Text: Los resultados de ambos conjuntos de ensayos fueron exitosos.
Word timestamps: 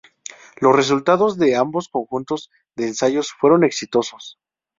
Los 0.59 0.75
resultados 0.75 1.37
de 1.37 1.55
ambos 1.55 1.87
conjuntos 1.87 2.49
de 2.75 2.87
ensayos 2.87 3.29
fueron 3.39 3.63
exitosos. 3.63 4.39